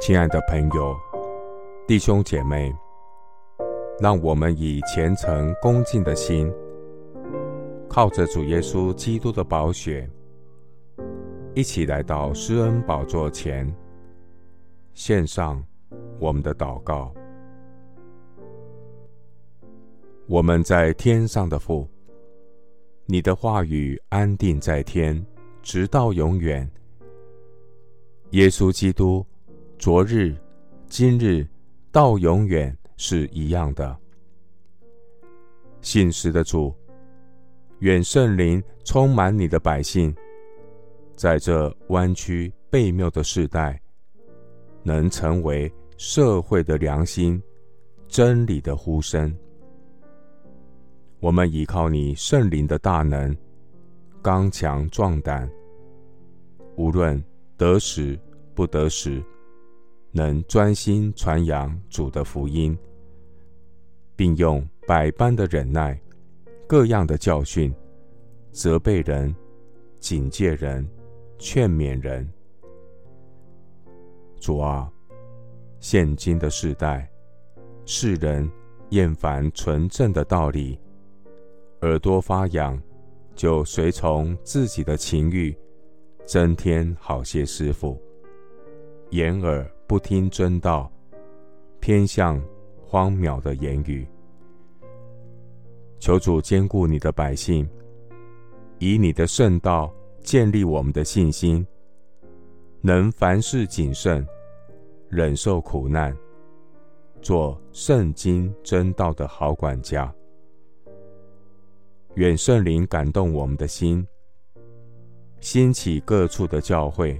[0.00, 0.96] 亲爱的朋友、
[1.86, 2.72] 弟兄姐妹，
[3.98, 6.50] 让我们以虔诚恭敬的心，
[7.88, 10.08] 靠着主耶稣基督的宝血，
[11.52, 13.70] 一起来到施恩宝座前，
[14.94, 15.62] 献上
[16.20, 17.12] 我们的祷告。
[20.28, 21.88] 我们在天上的父，
[23.04, 25.26] 你的话语安定在天，
[25.60, 26.70] 直到永远。
[28.30, 29.26] 耶稣基督，
[29.78, 30.34] 昨日、
[30.88, 31.46] 今日
[31.92, 33.96] 到永远是一样的。
[35.82, 36.74] 信实的主，
[37.78, 40.12] 愿圣灵充满你的百姓，
[41.14, 43.80] 在这弯曲悖谬的世代，
[44.82, 47.40] 能成为社会的良心、
[48.08, 49.32] 真理的呼声。
[51.20, 53.34] 我们依靠你圣灵的大能，
[54.20, 55.48] 刚强壮胆，
[56.76, 57.22] 无论
[57.56, 58.18] 得时
[58.56, 59.22] 不得时，
[60.10, 62.76] 能专心传扬主的福音，
[64.16, 66.00] 并用百般的忍耐、
[66.66, 67.74] 各样的教训，
[68.50, 69.34] 责备人、
[70.00, 70.88] 警戒人、
[71.38, 72.28] 劝勉人。
[74.40, 74.90] 主啊，
[75.80, 77.08] 现今的世代，
[77.84, 78.50] 世人
[78.90, 80.78] 厌烦纯正的道理。
[81.82, 82.80] 耳朵发痒，
[83.34, 85.56] 就随从自己的情欲，
[86.24, 87.96] 增添好些师傅；
[89.10, 90.92] 掩耳不听真道，
[91.80, 92.38] 偏向
[92.78, 94.06] 荒渺的言语。
[95.98, 97.66] 求主兼顾你的百姓，
[98.80, 101.66] 以你的圣道建立我们的信心，
[102.82, 104.24] 能凡事谨慎，
[105.08, 106.14] 忍受苦难，
[107.22, 110.14] 做圣经真道的好管家。
[112.16, 114.06] 愿圣灵感动我们的心，
[115.40, 117.18] 兴起各处的教会，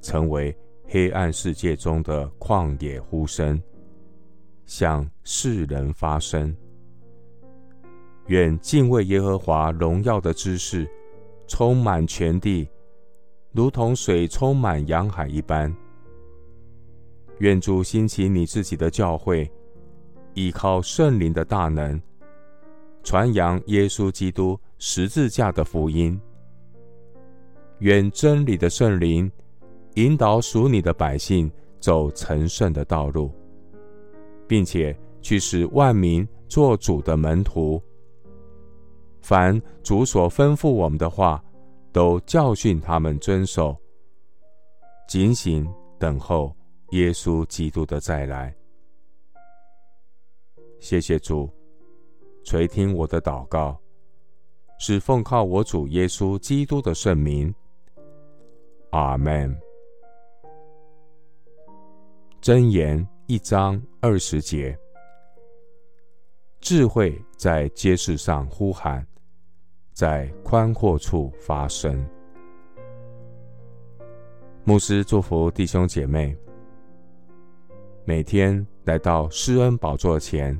[0.00, 0.56] 成为
[0.88, 3.60] 黑暗世界中的旷野呼声，
[4.66, 6.54] 向世人发声。
[8.26, 10.88] 愿敬畏耶和华荣耀的知识
[11.48, 12.68] 充满全地，
[13.52, 15.74] 如同水充满洋海一般。
[17.38, 19.50] 愿主兴起你自己的教会，
[20.34, 22.00] 依靠圣灵的大能。
[23.02, 26.20] 传扬耶稣基督十字架的福音，
[27.78, 29.30] 愿真理的圣灵
[29.96, 33.30] 引导属你的百姓走成圣的道路，
[34.46, 37.82] 并且去使万民做主的门徒。
[39.22, 41.42] 凡主所吩咐我们的话，
[41.92, 43.74] 都教训他们遵守，
[45.08, 45.66] 警醒
[45.98, 46.54] 等候
[46.90, 48.54] 耶稣基督的再来。
[50.78, 51.50] 谢谢主。
[52.44, 53.76] 垂听我的祷告，
[54.78, 57.52] 是奉靠我主耶稣基督的圣名。
[58.90, 59.65] 阿门。
[62.46, 64.78] 箴言一章二十节：
[66.60, 69.04] 智慧在街市上呼喊，
[69.92, 72.08] 在宽阔处发声。
[74.62, 76.38] 牧师祝福弟兄姐妹，
[78.04, 80.56] 每天来到施恩宝座前。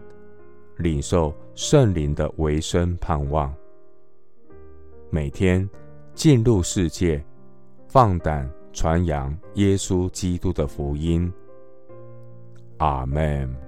[0.79, 3.55] 领受圣灵的维生盼望，
[5.09, 5.71] 每天
[6.15, 7.25] 进入世界，
[7.87, 11.33] 放胆传扬耶稣基督的福音。
[12.79, 13.66] 阿门。